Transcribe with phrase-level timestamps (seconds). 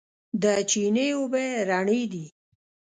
[0.41, 2.25] د چينې اوبه رڼې دي.